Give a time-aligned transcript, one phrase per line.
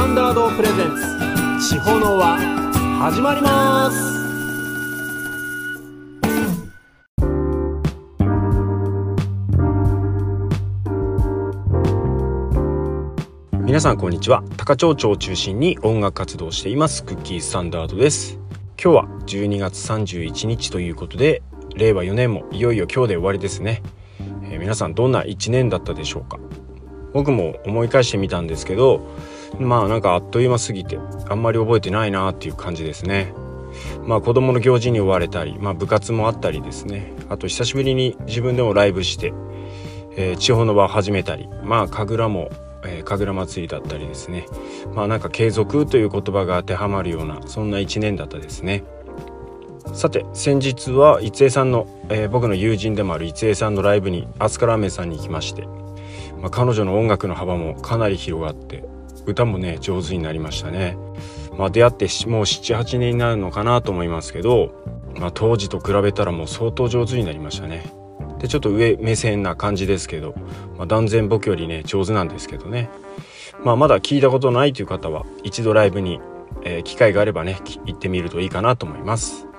[0.00, 0.96] タンダードプレゼン
[1.58, 1.74] ツ。
[1.74, 2.38] 地方の輪
[3.00, 3.98] 始まります。
[13.62, 14.42] 皆さんこんにちは。
[14.56, 17.04] 高町町を中心に音楽活動しています。
[17.04, 18.38] クッキースタンダードです。
[18.82, 21.42] 今日は12月31日ということで
[21.76, 23.82] 令和4年もいよいよ今日で終わりですね、
[24.44, 26.38] えー、皆さんどんな1年だったでしょうか。
[27.12, 29.06] 僕も思い返してみたんですけど
[29.58, 33.32] まあなんかあっという間すぎてあんまり覚えてないなっていう感じですね。
[34.04, 37.12] まあ子供の行事に追われたり、まあ、部活もあったりですね。
[37.28, 39.32] あと久しぶりに自分でもライブして、
[40.16, 42.50] えー、地方の場を始めたりまあ神楽も、
[42.84, 44.46] えー、神楽祭りだったりですね。
[44.94, 48.84] まあなんか継続という言葉が当てはまるようなそんな一年だったですね。
[49.92, 55.66] さて先日は逸江さんの、えー、僕の友人でもある逸江さんのライブにアスカラーメンさんに行きまして
[56.40, 58.84] まあ、彼女の音楽の幅もかなり広がって
[59.30, 60.96] 歌もね上手になりましたね。
[61.56, 64.72] まあ、出会ってもう78年になるのかなと思いますけど、
[65.18, 67.92] まあ、当時と比べたらもう相当上手になりましたね。
[68.38, 70.34] でちょっと上目線な感じですけど、
[70.78, 72.88] まあ、断然僕よりね上手なんですけどね、
[73.62, 76.20] まあ、まだ聞いたことないという方は一度ライブに、
[76.62, 79.49] えー、機会があればね行ってみるといいかなと思います。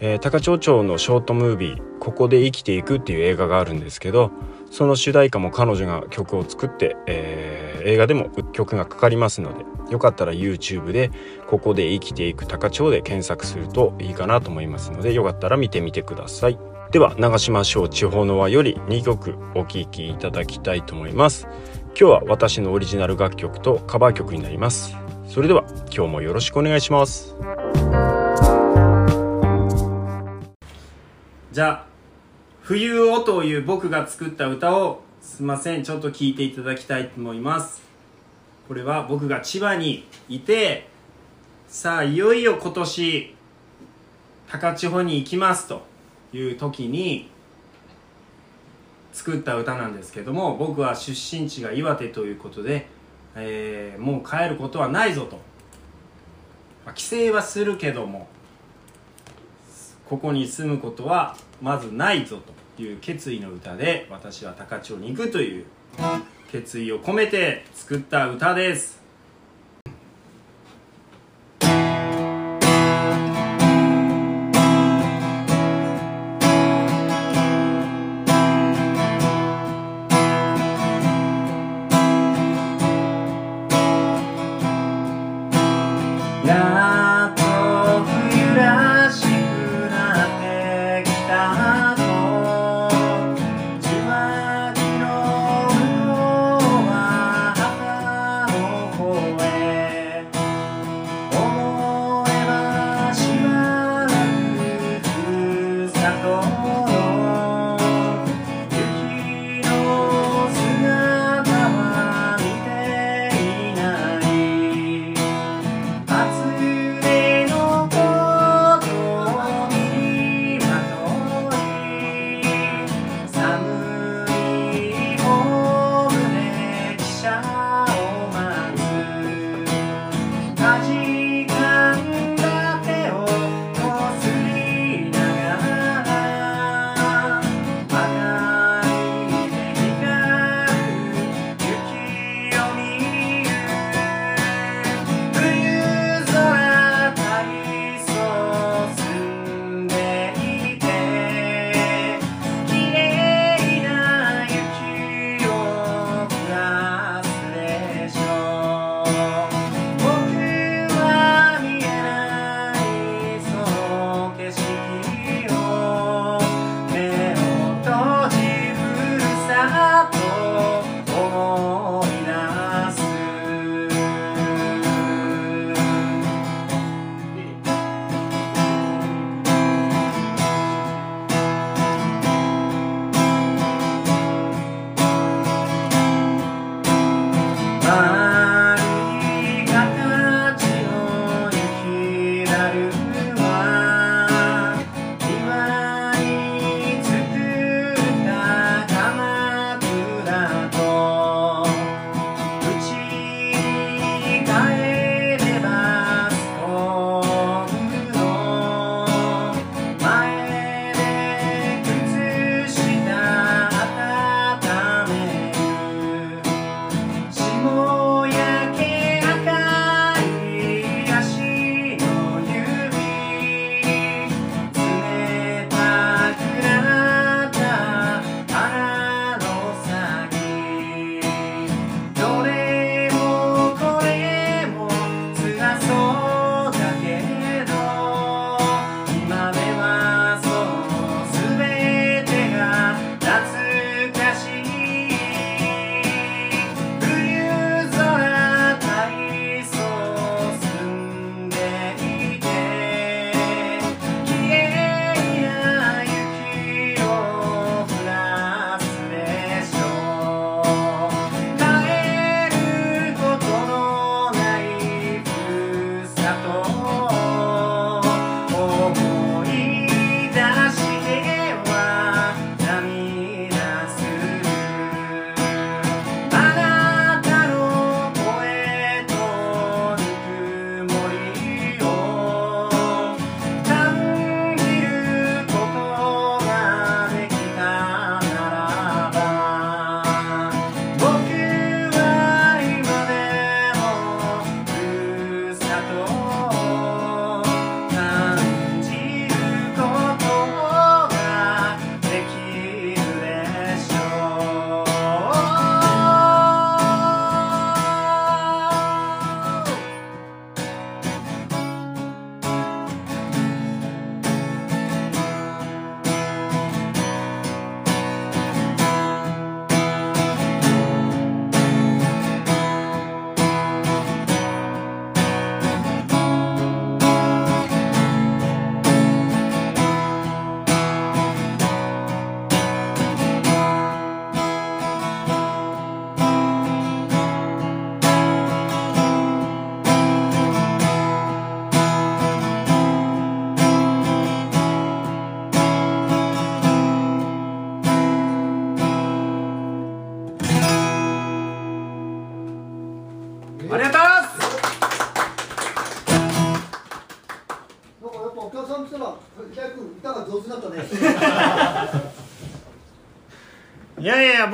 [0.00, 4.30] えー、高町町のショートムービー「ここで生きていく」っていう映画があるんですけど
[4.70, 11.10] その主題歌も彼女が曲を作って、えー、映画でも曲がかかりますのでよかったら YouTube で
[11.48, 16.58] 「ここで生きていく高町」で検索するといいかなと思いますのでよかったら見てみてください。
[16.90, 21.46] では流しましょう地方の輪より2曲お聴きいただきたいと思います。
[21.90, 24.96] 今日は私のオリジナル楽曲とカバー曲になります。
[25.26, 27.36] それでは今日もよろしくお願いします。
[31.52, 31.86] じゃあ
[32.62, 35.82] 冬をという僕が作った歌をすいません。
[35.82, 37.82] ちょっと聞いていただきたいと思います。
[38.68, 40.88] これは僕が千葉にいて
[41.66, 43.34] さあいよいよ今年
[44.48, 45.82] 高千穂に行きますと
[46.32, 47.28] いう時に
[49.12, 52.86] 作った歌なんですけども僕は出身地が岩手ということで、
[53.34, 55.40] えー、もう帰ることはないぞと、
[56.94, 58.28] 帰省はするけども
[60.10, 62.40] ここに住むことはまずないぞ
[62.76, 65.64] という決意の歌で私は高千穂に行くという
[66.50, 68.99] 決意を込めて作った歌です。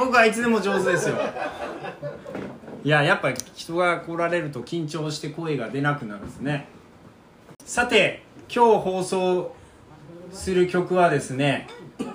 [0.06, 1.17] 僕はいつでも上手ですよ。
[2.85, 6.69] いややっぱ人が来られると緊張して声が出なくなるんですね。
[7.64, 9.56] さて今日放送
[10.31, 11.67] する曲はですね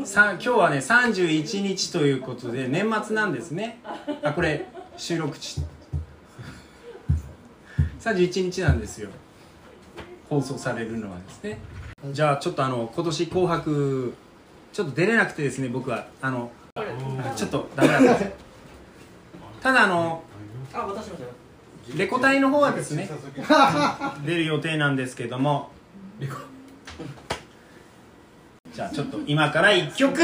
[0.06, 3.82] さ今日はね31日ということで年末なんですね。
[4.24, 5.62] あこれ収録地。
[8.00, 9.10] 31日なんですよ。
[10.30, 11.60] 放送されるのはですね。
[12.14, 14.14] じゃあちょっとあの今年「紅白」
[14.72, 16.08] ちょっと出れなくてですね僕は。
[16.22, 16.52] あの
[17.36, 18.26] ちょっとダメだった。
[19.62, 20.24] ただあの
[21.96, 23.10] レコ大の方はですね
[24.26, 25.70] 出る予定なんですけども。
[28.74, 30.18] じゃあちょっと今から1曲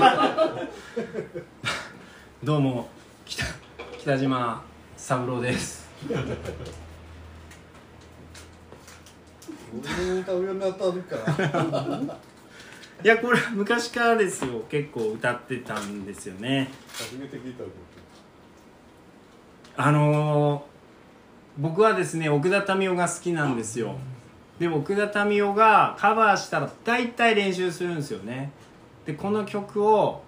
[2.42, 2.88] どうも
[3.26, 3.44] 北
[3.98, 4.64] 北島
[4.96, 5.90] 三郎です。
[13.04, 14.64] いやこれ昔からですよ。
[14.70, 16.70] 結構歌ってたんですよね。
[16.92, 17.64] 初めて聞いた
[19.76, 23.96] あのー、僕はですね奥田民生が好きなんですよ。
[24.58, 28.52] で奥田民生がカバーしたら大体練習するんですよね
[29.10, 30.22] でこの曲を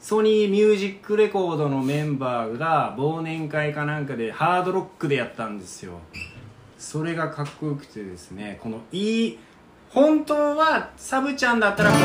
[0.00, 6.00] ソニーミュージックレコードのメンバーが忘年会かなんかでハードロックでやったんですよ。
[6.76, 9.38] それがかっこよくてですねこのいい
[9.90, 12.00] 本当はサブちゃんだったらこう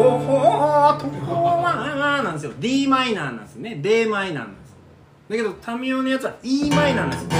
[0.06, 2.52] おほーとほーなんですよ。
[2.58, 3.76] d マイナーなんですね。
[3.82, 4.74] d マイナーなんです
[5.28, 7.30] だけどタミオのやつは e マイナーなんですよ。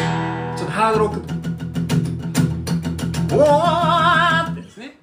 [0.59, 1.21] ちょっとハードロック。
[3.35, 4.99] おーってですね。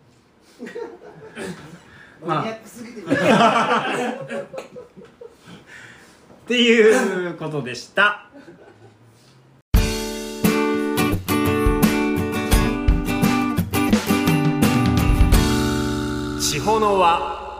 [2.23, 3.05] マニアックすぎてっ
[6.47, 8.27] ていうことでした。
[16.39, 17.50] 地方のは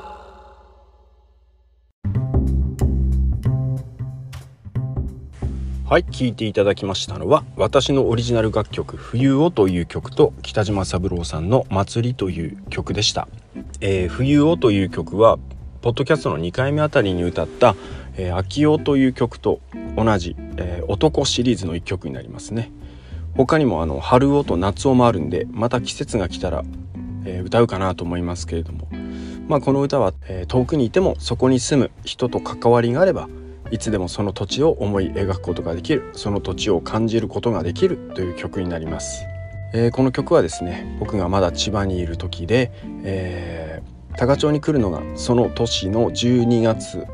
[5.91, 13.27] はい聴いていただきましたのは私のオリジナル楽曲「冬を」という曲と北島三郎さんの「祭り」という曲でした
[13.81, 15.37] 「えー、冬を」という曲は
[15.81, 17.75] ポッドキャストの2回目あたりに歌った
[18.15, 19.59] 「えー、秋代」という曲と
[19.97, 22.71] 同じ、えー、男シリーズの1曲になりますね。
[23.35, 26.63] 他にもあの春をと夏をもあるんでまた季節が来たら、
[27.25, 28.87] えー、歌うかなと思いますけれども。
[29.49, 33.27] まあこの歌は、えー、遠くにいてもそこに住む人と関わりがあれば
[33.71, 36.11] いつでもその土地を思い描くことができる。
[36.13, 39.25] その土地を感じることができるという曲になります、
[39.73, 42.71] えー、この曲はですね僕がまだ千葉にいる時で、
[43.03, 47.07] えー、高町に来るのがその年の12月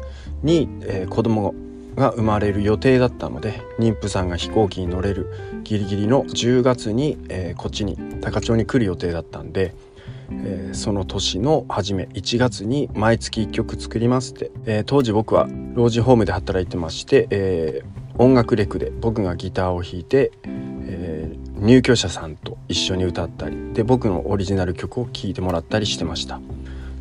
[0.43, 1.53] に、えー、子供
[1.95, 9.73] が生まれる予定だったので妊婦さんが飛行機に乗れるギリギリの10月に、えー、こっちに高町に来る予定だったんで
[10.31, 26.39] えー、その年の初め1月に毎月1曲作りますって、えー、当時僕は老人ホームで働いてまして、えー、音楽レクで僕がギターを弾いて、え入居者さんと一緒に歌ったりで僕のオリジナル曲を聴いてもらったりしてました。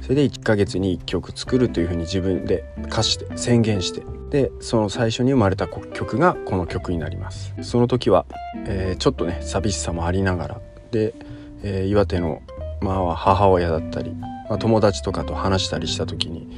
[0.03, 7.55] それで1ヶ月に1曲作るというふうに自分で課して宣言してでその最初に生まれた曲がこの曲になります。
[7.63, 8.25] その時は、
[8.67, 11.15] えちょっとね寂しさもありながらで、
[11.63, 12.43] え岩手の
[12.81, 16.49] まあ、母親だったり、まあ、友達とかと話したりした時に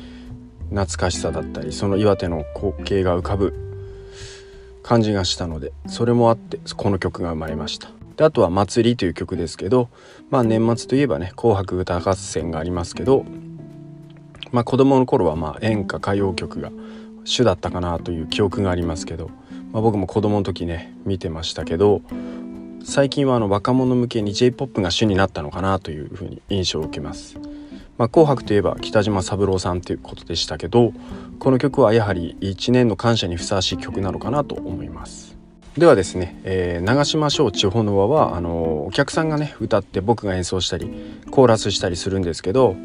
[0.71, 3.55] 懐かしさだったりその岩手の光景が浮かぶ
[4.83, 7.91] 感じがしたのでそれもあってこの曲が生まれました。
[8.17, 9.89] であとは「祭り」という曲ですけど、
[10.31, 13.25] まあ、年末といえばね「紅白歌合戦」がありますけど、
[14.51, 16.73] まあ、子供の頃はまあ演歌歌謡曲が
[17.25, 19.31] 主だったかなという記憶がありますけど、
[19.73, 22.03] まあ、僕も子供の時ね見てましたけど
[22.85, 27.39] 最近はあの若者向けに J-POP が主になったのかなというふうに印象を受けます。
[27.99, 30.93] まあ、紅白といえば北島三郎さんということでしたけど
[31.41, 35.37] この曲はやはり1年の感謝にふさわしい曲なのかなと思います
[35.77, 40.91] ではですね、えー、流しましょう地方の輪はあのお客さんがね歌って僕が演奏したり
[41.31, 42.77] コーラスしたりするんですけど、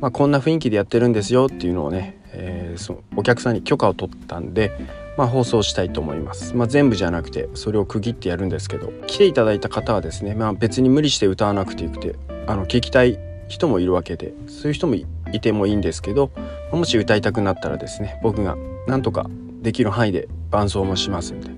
[0.00, 4.72] まあ、こんな雰囲気でやってるんですよっていうのをね、えー、そお客さんに許可を取ったんで
[5.16, 12.16] まあ、放送したいと思います、まあ、全部じゃなくてそれを区切ってやるんですけど来ていただいた方はですね、まあ、別に無理して歌わなくてよくて
[12.46, 15.06] あの聞きたい人もいるわけでそういう人もい
[15.40, 16.30] てもいいんですけど
[16.72, 19.26] もし歌いたくなったらですね僕がなんとか
[19.60, 21.50] できる範囲で伴奏もしますんで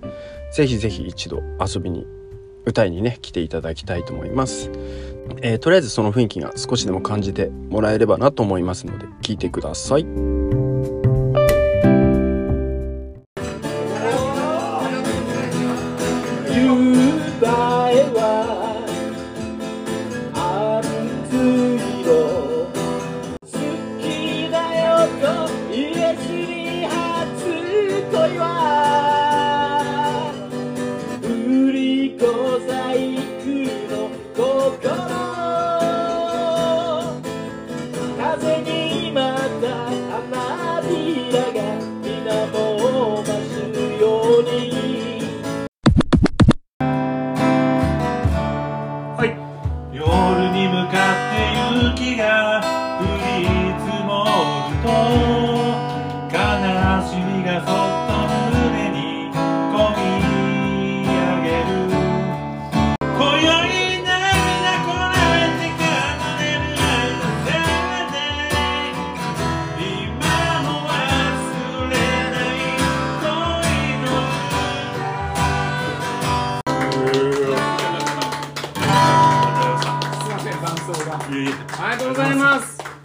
[0.53, 2.07] 是非是非一度遊びに
[2.67, 4.71] 歌いにね来ていただきたいと思います、
[5.43, 10.54] えー、とりあえずその雰囲気が少しでも感じてもらえればなと思いますので聞いてください。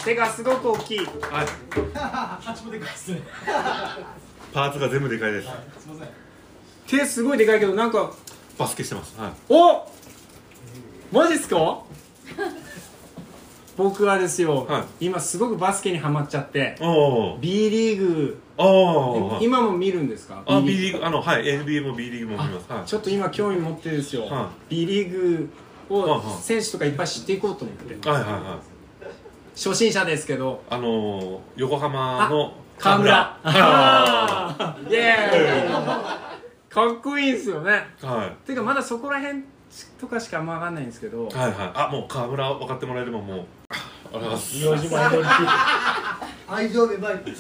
[0.10, 0.98] 手がすごく大きい。
[0.98, 1.08] はい。
[4.52, 5.48] パーツが全部でかいです。
[6.88, 8.12] 手すごいでかいけどなんか
[8.58, 9.16] バスケしてます。
[9.20, 9.32] はい。
[9.50, 9.88] お
[11.12, 11.82] マジっすか？
[13.78, 18.42] 僕はですよ、は今すごくバスケにハマっちゃっておお B リーグ。
[18.58, 18.66] お
[19.36, 20.42] お今も見るんですか？
[20.48, 21.06] あ B リーグ。
[21.06, 21.44] あのはい。
[21.44, 22.66] NBA も B リーグも見ます。
[22.74, 22.86] はい。
[22.88, 25.50] ちょっと今興味持ってるんですよ、は B リーグ
[25.92, 26.22] をはいはい。
[26.42, 28.10] 選手とかいっぱい知っていこうと思って。
[28.10, 28.69] はいはいはい
[29.60, 30.64] 初心者ですけど。
[30.70, 33.38] あのー、横浜の河村。
[33.44, 35.70] あイエーイ。
[36.74, 37.86] かっこいいですよね。
[38.00, 38.32] ーはい。
[38.46, 39.44] ていうかまだそこら辺
[40.00, 41.28] とかしかあんま分かんないんですけど。
[41.28, 41.54] はいはい。
[41.76, 43.46] あもう河村分かってもらえればもう。
[43.70, 43.76] あ
[44.14, 44.66] りがとうございます
[46.48, 47.32] 愛情芽生えて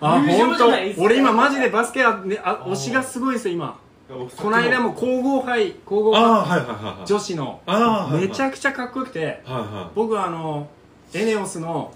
[0.00, 0.48] あ優本当。
[0.48, 1.04] 勝じゃないっすか。
[1.04, 3.78] 俺今マジでバスケは、ね、あ推しがすごいですよ今。
[4.08, 7.06] この間も皇后杯皇后ああ杯はいはいはいはい。
[7.06, 7.60] 女子の。
[7.64, 9.20] ああはいはいめちゃくちゃかっこよくて。
[9.24, 10.66] はいは僕はあの
[11.12, 11.92] エネオスの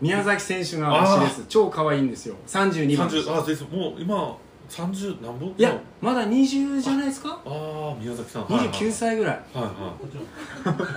[0.00, 1.46] 宮崎選手が推しです。
[1.48, 2.34] 超可愛いんですよ。
[2.34, 3.08] い32番。
[3.08, 3.64] 30あです。
[3.64, 4.36] もう今
[4.68, 5.54] 30何本？
[5.56, 7.40] いやまだ20じゃないですか？
[7.46, 8.44] ああ宮崎さん。
[8.44, 9.34] 29歳ぐらい。
[9.54, 9.72] はいはい。
[9.72, 10.88] はい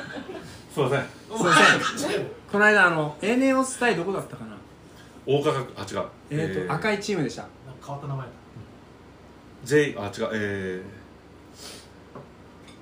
[0.74, 1.02] すいません。
[1.02, 1.56] すいま
[1.98, 2.26] せん。
[2.52, 4.58] この間あのエネオス対どこだったかな？
[5.26, 6.08] 大価格あ違う。
[6.30, 7.46] えっと赤いチームでした。
[7.82, 8.32] 変わった名前だ。
[9.64, 10.30] J あ違う。
[10.34, 10.84] え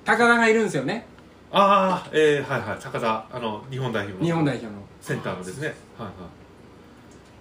[0.04, 1.06] 高田がいるんですよね。
[1.18, 1.19] ー、
[1.52, 2.78] ああえー、はいはい。
[2.80, 4.72] 高田あの日本代表の日本代表の。
[5.00, 5.74] センターのですね。
[5.98, 6.14] はいはい。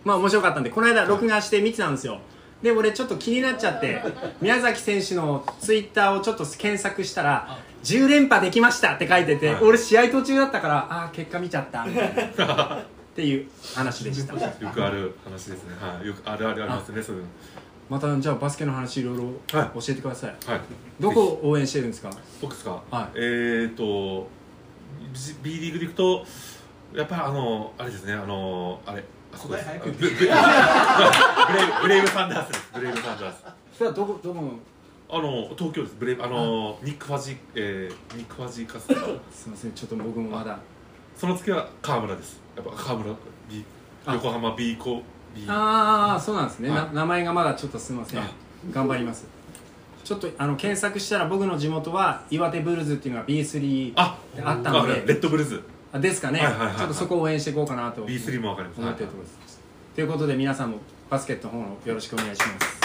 [0.03, 2.19] まあ面白かったんでこの間録画して見てたんですよ。
[2.61, 4.01] で俺ちょっと気になっちゃって
[4.41, 9.63] 宮崎選手のツイッターをちょっと検索したら「10連覇できました」って書いてて、はい。
[9.63, 12.83] 俺試合途中だったからああ結果見ちゃったみたいな。
[13.19, 14.33] っていう話でした。
[14.39, 14.39] よ
[14.73, 15.75] くある話ですね。
[15.79, 16.07] はい。
[16.07, 17.23] よくあるあるありますねそういう
[17.89, 19.23] またじゃあバスケの話いろいろ
[19.59, 19.79] はい。
[19.79, 20.61] 教えてください、のはい。
[20.99, 22.09] どこを応援してるんですか？
[22.41, 22.81] 僕ですか？
[22.91, 23.07] はい。
[23.15, 24.27] えーと
[25.41, 26.23] B リーグでいくと
[26.93, 29.67] やっぱりあのあれですねあのあれあそこです。
[29.85, 33.43] ブブブレイブブレイブサンダースですブレイブサンダース
[33.77, 34.53] それはどこどこの
[35.11, 38.93] あの東京ですブレイブあのニック・ファジえー、ニック・ファジカスす
[39.47, 40.59] いませんちょっと僕もまだ
[41.17, 43.15] その次は川村ですやっぱ川村
[43.49, 43.63] B
[44.05, 45.03] あ横浜 B コ B
[45.47, 46.77] ああそうなんですね、はい。
[46.79, 48.19] な名前がまだちょっとすみません。
[48.19, 48.29] あ
[48.71, 49.25] 頑張ります。
[50.03, 54.93] ちょっとあの検索したら僕の地元は岩手ブルズっていうのが B3 ああったので。
[55.05, 55.63] レッドブルーズ。
[55.91, 56.67] あですかね、はいはいはい。
[56.67, 58.05] はいちょっとそこを応援していこうかなと。
[58.05, 58.81] B3 もわかります。
[58.81, 59.59] 思ってるところです、
[59.95, 60.77] ということで皆さんも
[61.09, 62.79] バスケットの方のよろしくお願いします。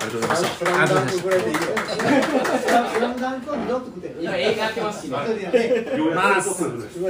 [0.00, 0.48] ありがとうございました。
[0.48, 5.00] スラムダンクぐらいでいいよスラムダンクは二度と食って今映画やってます。
[5.02, 5.32] しねまあ今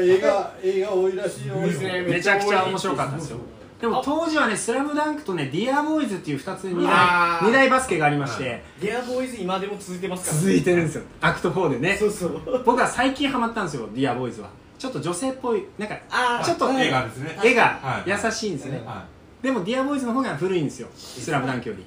[0.01, 1.57] 映画映画多いらしいよ。
[1.57, 3.39] めちゃくちゃ面白かったですよ
[3.81, 7.45] でも当時はね「スラムダンクとね「ディアボーイズっていう2つ二あー。
[7.45, 8.63] 大二大バスケがありまして。
[8.81, 11.03] デアボーイズ今でも続いてますから続いてるんですよ。
[11.21, 11.97] アクト4でね。
[11.97, 12.63] そうそう。
[12.65, 14.49] 僕は最近ハマったんですよディアボーイズは。
[14.79, 16.45] ちょっと女性っぽいなんかあー。
[16.45, 17.39] ちょっと映画ですね。
[17.45, 18.11] 絵がはい。
[18.11, 18.83] 優しいんですね。
[18.85, 19.05] は
[19.43, 20.89] でもディアボーイズの方が古いんですよ。
[20.97, 21.85] スラムダンクより。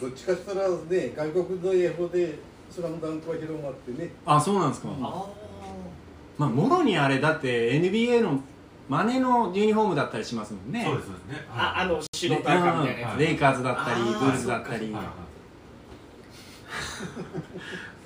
[0.00, 2.38] どっちかしたらね外国の英語で
[2.70, 4.10] スラムダンクは広まってね。
[4.24, 4.88] あそうなんですか。
[5.02, 5.26] あ
[6.38, 8.40] まあもろにあれだって NBA の
[8.88, 10.84] 真似のユニフォームだったりしますもんね。
[10.84, 11.14] そうですね。
[11.50, 13.18] ああの白でと赤みたいなやつうん。
[13.18, 14.94] レイカーズだったりあーブルズだったり。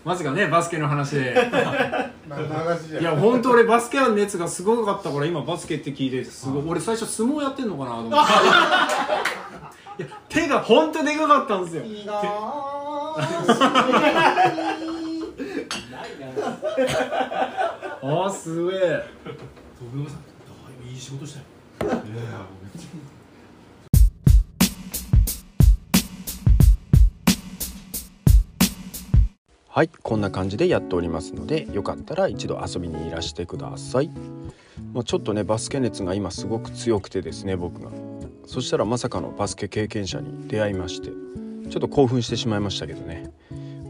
[0.03, 1.37] まさかねバスケの話で。
[3.01, 8.17] いや本当俺バスケの熱がすごかったから今バスケって聞いてすごい俺最初相撲やってんのかなと思って。
[10.03, 11.83] いや手が本当でかかったんですよ。
[11.85, 12.21] いいなぁ。
[15.91, 16.29] ないな
[18.03, 19.03] ああすげえ
[21.01, 21.45] 徳山さんだいぶいい仕事したよ
[29.69, 34.11] はいこんな感じでやっておりますのでよかったら一度遊びにいらしてください、
[34.93, 37.91] まあ、ちょっとねバスケ熱が今すごく強くてですね僕が。
[38.47, 41.11] そしたらまさかのバスケ経験者に出会いまして
[41.71, 43.33] ちょっと興奮してしまいましたけどね。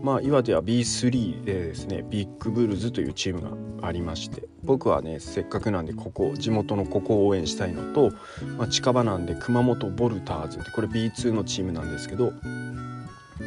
[0.03, 3.41] まあ岩手は B3 でですねビッグブルズというチーム
[3.81, 8.13] がありまして僕はねせっかくなんでここ地元のここを応援したいのと、
[8.57, 12.33] まあ、近場なんで熊本ボルターズってこれ B2 のチームなんですけど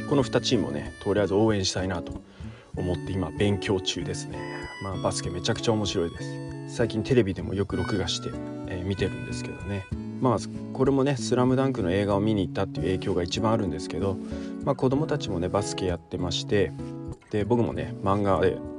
[0.09, 2.21] この2チームをねとりあえず応援したいなと
[2.75, 4.37] 思って今勉強中ですね。
[4.83, 6.75] まあバスケめちゃくちゃ面白いです。
[6.75, 8.29] 最近テレビでもよく録画して、
[8.67, 9.85] えー見てるんですけどね。
[10.19, 10.37] まあ
[10.73, 14.17] これもね「スラムダンクの映画を見に行ったっていう影響が一番あるんですけど、
[14.65, 16.73] まあ、子供たちもねバスケやってまして
[17.29, 18.57] で僕もね漫画で「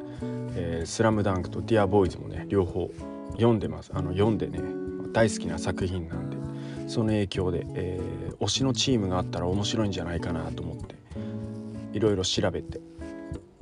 [0.54, 2.90] えースラムダンクと「ディアボーイズもね両方
[3.32, 3.90] 読んでます。
[3.94, 4.60] あの読んでね
[5.12, 6.36] 大好きな作品なんで
[6.88, 10.96] その影響で、えー推しのチームがあったら面白いんじゃないかなと思って
[11.92, 12.80] いろいろ調べて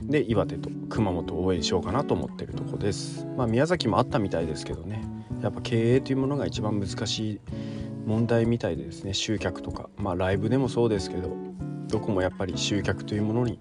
[0.00, 3.24] で岩手と熊本を応援しようかなと思ってるとこです。
[3.36, 5.04] まあ宮崎もあったみたいですけどね。
[5.42, 7.40] やっぱ経営というものが一番難しい
[8.06, 9.14] 問題みたいでですね。
[9.14, 9.88] 集客とか。
[9.96, 11.36] まあライブでもそうですけど
[11.88, 13.60] どこもやっぱり集客というものに、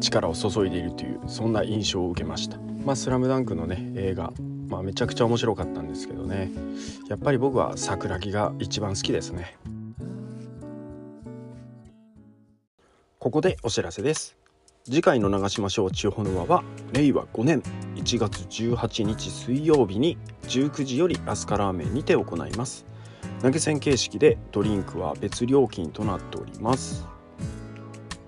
[0.00, 2.58] 力を注いでいるというそんな印象を受けました。
[2.84, 4.32] まあスラムダンクのね映画
[4.68, 6.50] まあめちゃくちゃ面白かったんですけどね。
[7.08, 9.56] やっぱり僕は桜木が一番好きですね。
[13.18, 14.36] ここでお知らせです。
[14.84, 17.62] 次回の長島省地方の輪は令和5年
[17.96, 22.88] 1月18日水曜日に19時よりアスカラーメンにて行います。
[23.42, 27.06] 投げ銭形式でドリンクは別料金となっております、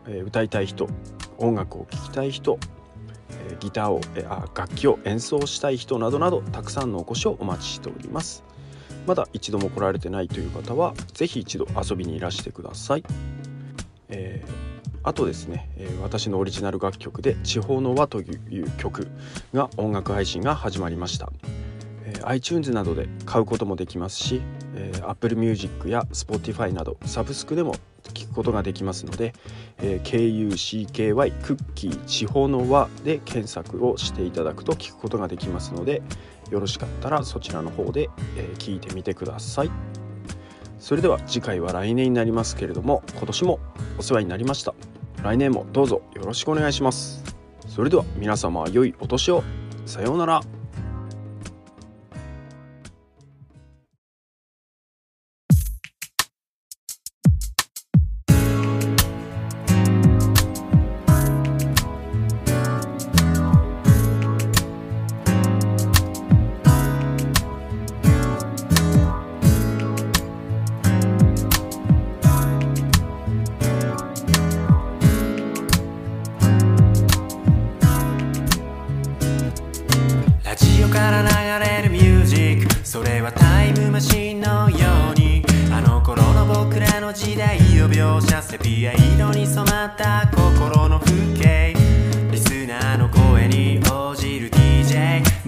[0.07, 0.89] えー、歌いたい人
[1.41, 2.59] 音楽を聴きたい人、
[3.31, 8.45] えー、ギターを、えー、あ楽器を演奏したい人などなどたくさんのお越しをお待ちしております。
[9.07, 13.05] まだ一度も来られてないという方は是非一度遊びにいらしてください、
[14.09, 14.71] えー
[15.03, 19.09] あとですね、えー、私のオリジナル楽曲で「地方の輪」という曲
[19.55, 21.33] が音楽配信が始まりました、
[22.05, 24.43] えー、iTunes などで買うこともできますし、
[24.75, 27.77] えー、Apple Music や Spotify などサブスクでも
[28.09, 29.35] 聞くことができますので、
[29.79, 36.03] えー、KUCKY クッキー地方の輪で検索をしていただくと聞くことができますので
[36.51, 39.71] よろしかったらそちらの方で、えー、聞いてみてください。
[40.79, 43.61] それでは次回は来年になりますけれども今年も
[43.99, 44.75] お世話になりました。
[45.23, 47.23] 来年もどうぞよろしくお願いします。
[47.69, 49.45] それでは皆様良いお年を。
[49.87, 50.60] さようなら。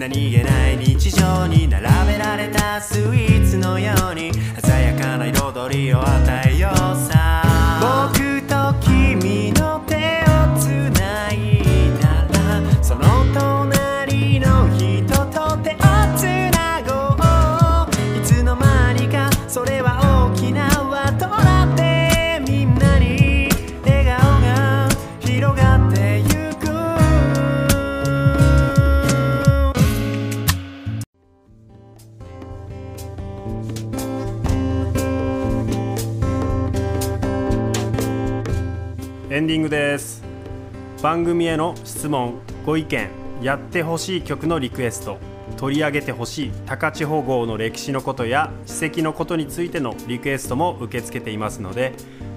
[0.03, 6.75] 何気ない日常に並べられたスイーツのように鮮やかな彩りを与えよう
[7.09, 8.11] さ。
[8.11, 8.22] 僕
[39.33, 40.21] エンディングです。
[41.01, 42.35] 番組への質問
[42.67, 43.09] ご意見
[43.41, 45.17] やってほしい曲のリクエスト
[45.57, 51.93] 取り上げてほしい高千穂号の歴史のことや史跡のことについてのリクエストも受け付けていますので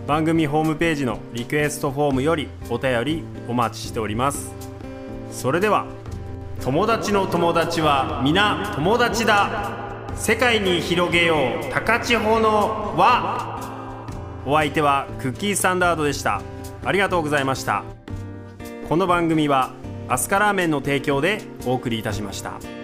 [0.06, 4.50] 番組ホームページのリクエストフォームよりお便りお待ちしております。
[5.30, 5.85] それでは
[6.62, 10.06] 友達の友達は皆友達だ。
[10.16, 14.40] 世界に広げよう高千穂の輪。
[14.46, 16.40] お相手はクッキーサンダードでした。
[16.87, 17.83] ありがとうございました
[18.88, 19.75] この番組は
[20.09, 22.76] アスカラーメンの提供でお送りいたしました。